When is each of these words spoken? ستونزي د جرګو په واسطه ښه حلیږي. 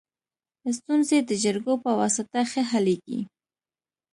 ستونزي 0.77 1.19
د 1.29 1.31
جرګو 1.43 1.73
په 1.83 1.91
واسطه 1.99 2.39
ښه 2.51 2.61
حلیږي. 2.71 3.19